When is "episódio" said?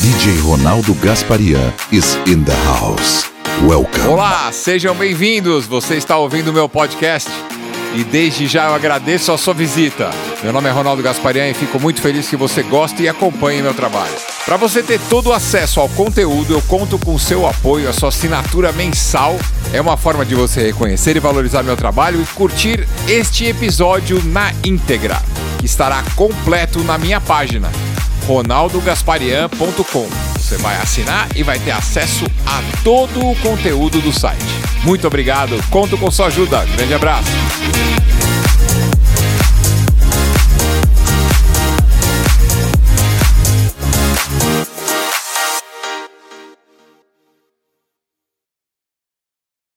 23.44-24.24